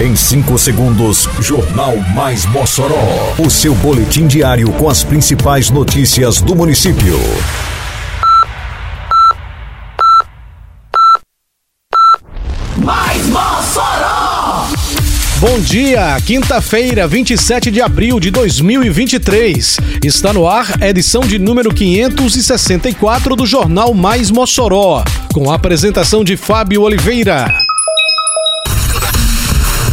Em 0.00 0.14
5 0.14 0.56
segundos, 0.58 1.28
Jornal 1.40 1.96
Mais 2.14 2.46
Mossoró. 2.46 3.34
O 3.36 3.50
seu 3.50 3.74
boletim 3.74 4.28
diário 4.28 4.70
com 4.74 4.88
as 4.88 5.02
principais 5.02 5.70
notícias 5.70 6.40
do 6.40 6.54
município. 6.54 7.18
Mais 12.76 13.26
Mossoró! 13.26 14.68
Bom 15.40 15.58
dia, 15.58 16.16
quinta-feira, 16.24 17.08
27 17.08 17.68
de 17.72 17.82
abril 17.82 18.20
de 18.20 18.30
2023. 18.30 19.78
Está 20.04 20.32
no 20.32 20.46
ar 20.46 20.80
a 20.80 20.88
edição 20.88 21.22
de 21.22 21.40
número 21.40 21.74
564 21.74 23.34
do 23.34 23.44
Jornal 23.44 23.92
Mais 23.92 24.30
Mossoró, 24.30 25.02
com 25.34 25.50
a 25.50 25.56
apresentação 25.56 26.22
de 26.22 26.36
Fábio 26.36 26.82
Oliveira. 26.82 27.66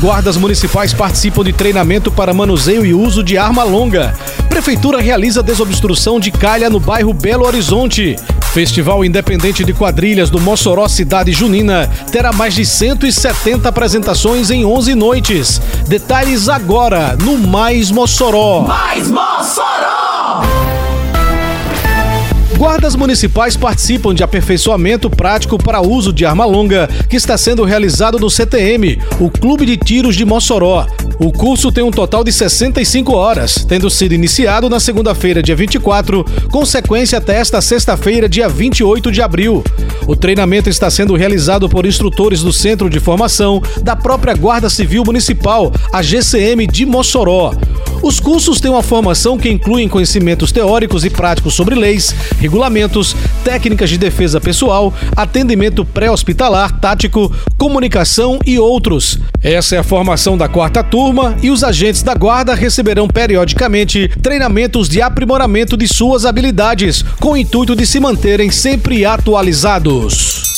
Guardas 0.00 0.36
municipais 0.36 0.94
participam 0.94 1.42
de 1.42 1.52
treinamento 1.52 2.12
para 2.12 2.32
manuseio 2.32 2.86
e 2.86 2.94
uso 2.94 3.20
de 3.20 3.36
arma 3.36 3.64
longa. 3.64 4.14
Prefeitura 4.48 5.00
realiza 5.00 5.42
desobstrução 5.42 6.20
de 6.20 6.30
calha 6.30 6.70
no 6.70 6.78
bairro 6.78 7.12
Belo 7.12 7.44
Horizonte. 7.44 8.14
Festival 8.52 9.04
Independente 9.04 9.64
de 9.64 9.74
Quadrilhas 9.74 10.30
do 10.30 10.40
Mossoró 10.40 10.86
Cidade 10.86 11.32
Junina 11.32 11.90
terá 12.12 12.32
mais 12.32 12.54
de 12.54 12.64
170 12.64 13.68
apresentações 13.68 14.50
em 14.50 14.64
11 14.64 14.94
noites. 14.94 15.60
Detalhes 15.88 16.48
agora 16.48 17.16
no 17.20 17.36
Mais 17.36 17.90
Mossoró. 17.90 18.60
Mais 18.60 19.08
Mossoró! 19.08 19.97
Guardas 22.58 22.96
municipais 22.96 23.56
participam 23.56 24.12
de 24.12 24.24
aperfeiçoamento 24.24 25.08
prático 25.08 25.56
para 25.56 25.80
uso 25.80 26.12
de 26.12 26.26
arma 26.26 26.44
longa 26.44 26.88
que 27.08 27.14
está 27.14 27.38
sendo 27.38 27.64
realizado 27.64 28.18
no 28.18 28.28
CTM, 28.28 28.98
o 29.20 29.30
Clube 29.30 29.64
de 29.64 29.76
Tiros 29.76 30.16
de 30.16 30.24
Mossoró. 30.24 30.84
O 31.20 31.30
curso 31.30 31.70
tem 31.70 31.84
um 31.84 31.90
total 31.92 32.24
de 32.24 32.32
65 32.32 33.14
horas, 33.14 33.64
tendo 33.64 33.88
sido 33.88 34.12
iniciado 34.12 34.68
na 34.68 34.80
segunda-feira, 34.80 35.40
dia 35.40 35.54
24, 35.54 36.24
com 36.50 36.66
sequência 36.66 37.18
até 37.18 37.36
esta 37.36 37.60
sexta-feira, 37.60 38.28
dia 38.28 38.48
28 38.48 39.12
de 39.12 39.22
abril. 39.22 39.62
O 40.08 40.16
treinamento 40.16 40.68
está 40.68 40.90
sendo 40.90 41.14
realizado 41.14 41.68
por 41.68 41.86
instrutores 41.86 42.42
do 42.42 42.52
Centro 42.52 42.90
de 42.90 42.98
Formação 42.98 43.62
da 43.84 43.94
própria 43.94 44.34
Guarda 44.34 44.68
Civil 44.68 45.04
Municipal, 45.04 45.72
a 45.92 46.02
GCM 46.02 46.66
de 46.66 46.84
Mossoró. 46.84 47.52
Os 48.02 48.20
cursos 48.20 48.60
têm 48.60 48.70
uma 48.70 48.82
formação 48.82 49.36
que 49.36 49.50
inclui 49.50 49.88
conhecimentos 49.88 50.52
teóricos 50.52 51.04
e 51.04 51.10
práticos 51.10 51.54
sobre 51.54 51.74
leis, 51.74 52.14
regulamentos, 52.38 53.16
técnicas 53.44 53.90
de 53.90 53.98
defesa 53.98 54.40
pessoal, 54.40 54.94
atendimento 55.16 55.84
pré-hospitalar, 55.84 56.78
tático, 56.80 57.34
comunicação 57.56 58.38
e 58.46 58.58
outros. 58.58 59.18
Essa 59.42 59.76
é 59.76 59.78
a 59.78 59.84
formação 59.84 60.36
da 60.38 60.48
quarta 60.48 60.82
turma 60.82 61.36
e 61.42 61.50
os 61.50 61.64
agentes 61.64 62.02
da 62.02 62.14
guarda 62.14 62.54
receberão 62.54 63.08
periodicamente 63.08 64.08
treinamentos 64.22 64.88
de 64.88 65.02
aprimoramento 65.02 65.76
de 65.76 65.88
suas 65.88 66.24
habilidades, 66.24 67.04
com 67.20 67.32
o 67.32 67.36
intuito 67.36 67.74
de 67.74 67.86
se 67.86 67.98
manterem 67.98 68.50
sempre 68.50 69.04
atualizados. 69.04 70.57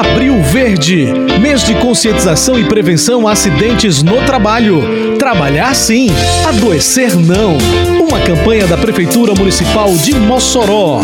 Abril 0.00 0.42
Verde, 0.42 1.04
mês 1.42 1.62
de 1.62 1.74
conscientização 1.74 2.58
e 2.58 2.64
prevenção 2.64 3.28
a 3.28 3.32
acidentes 3.32 4.02
no 4.02 4.16
trabalho. 4.24 5.18
Trabalhar 5.18 5.74
sim, 5.74 6.08
adoecer 6.48 7.14
não. 7.14 7.58
Uma 8.00 8.18
campanha 8.20 8.66
da 8.66 8.78
Prefeitura 8.78 9.34
Municipal 9.34 9.94
de 9.98 10.14
Mossoró. 10.14 11.02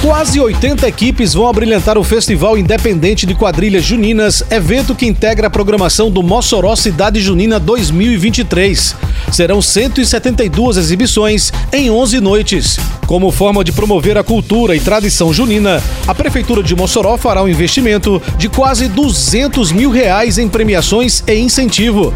Quase 0.00 0.38
80 0.38 0.86
equipes 0.86 1.34
vão 1.34 1.48
abrilhantar 1.48 1.98
o 1.98 2.04
Festival 2.04 2.56
Independente 2.56 3.26
de 3.26 3.34
Quadrilhas 3.34 3.82
Juninas, 3.84 4.44
evento 4.48 4.94
que 4.94 5.06
integra 5.06 5.48
a 5.48 5.50
programação 5.50 6.08
do 6.08 6.22
Mossoró 6.22 6.76
Cidade 6.76 7.20
Junina 7.20 7.58
2023. 7.58 8.94
Serão 9.30 9.60
172 9.60 10.76
exibições 10.76 11.52
em 11.72 11.90
11 11.90 12.20
noites. 12.20 12.78
Como 13.06 13.30
forma 13.30 13.62
de 13.62 13.72
promover 13.72 14.18
a 14.18 14.24
cultura 14.24 14.74
e 14.74 14.80
tradição 14.80 15.32
junina, 15.32 15.82
a 16.06 16.14
Prefeitura 16.14 16.62
de 16.62 16.74
Mossoró 16.74 17.16
fará 17.16 17.42
um 17.42 17.48
investimento 17.48 18.20
de 18.36 18.48
quase 18.48 18.88
200 18.88 19.72
mil 19.72 19.90
reais 19.90 20.38
em 20.38 20.48
premiações 20.48 21.22
e 21.26 21.34
incentivo. 21.34 22.12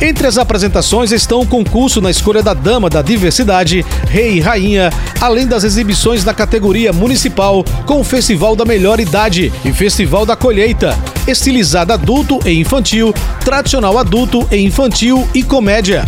Entre 0.00 0.26
as 0.26 0.36
apresentações 0.36 1.10
estão 1.10 1.40
o 1.40 1.46
concurso 1.46 2.00
na 2.02 2.10
escolha 2.10 2.42
da 2.42 2.52
Dama 2.52 2.90
da 2.90 3.00
Diversidade, 3.00 3.84
Rei 4.08 4.36
e 4.36 4.40
Rainha, 4.40 4.90
além 5.20 5.46
das 5.46 5.64
exibições 5.64 6.22
na 6.22 6.34
categoria 6.34 6.92
municipal, 6.92 7.64
com 7.86 8.00
o 8.00 8.04
Festival 8.04 8.54
da 8.54 8.64
Melhor 8.64 9.00
Idade 9.00 9.50
e 9.64 9.72
Festival 9.72 10.26
da 10.26 10.36
Colheita, 10.36 10.96
estilizada 11.26 11.94
adulto 11.94 12.38
e 12.44 12.60
infantil, 12.60 13.14
tradicional 13.42 13.96
adulto 13.96 14.46
e 14.52 14.58
infantil 14.58 15.26
e 15.34 15.42
comédia. 15.42 16.04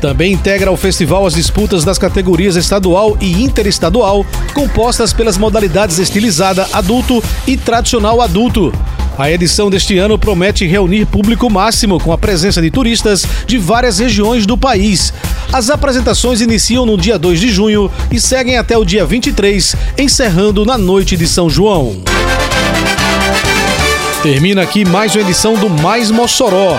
Também 0.00 0.32
integra 0.32 0.70
ao 0.70 0.76
festival 0.76 1.26
as 1.26 1.34
disputas 1.34 1.84
das 1.84 1.98
categorias 1.98 2.54
estadual 2.54 3.16
e 3.20 3.42
interestadual, 3.42 4.24
compostas 4.54 5.12
pelas 5.12 5.36
modalidades 5.36 5.98
estilizada 5.98 6.68
adulto 6.72 7.22
e 7.46 7.56
tradicional 7.56 8.20
adulto. 8.20 8.72
A 9.18 9.28
edição 9.28 9.68
deste 9.68 9.98
ano 9.98 10.16
promete 10.16 10.64
reunir 10.64 11.04
público 11.04 11.50
máximo 11.50 11.98
com 11.98 12.12
a 12.12 12.18
presença 12.18 12.62
de 12.62 12.70
turistas 12.70 13.26
de 13.48 13.58
várias 13.58 13.98
regiões 13.98 14.46
do 14.46 14.56
país. 14.56 15.12
As 15.52 15.70
apresentações 15.70 16.40
iniciam 16.40 16.86
no 16.86 16.96
dia 16.96 17.18
2 17.18 17.40
de 17.40 17.50
junho 17.50 17.90
e 18.12 18.20
seguem 18.20 18.56
até 18.56 18.78
o 18.78 18.84
dia 18.84 19.04
23, 19.04 19.74
encerrando 19.98 20.64
na 20.64 20.78
noite 20.78 21.16
de 21.16 21.26
São 21.26 21.50
João. 21.50 22.00
Termina 24.22 24.62
aqui 24.62 24.84
mais 24.84 25.16
uma 25.16 25.22
edição 25.22 25.54
do 25.54 25.68
Mais 25.68 26.12
Mossoró, 26.12 26.78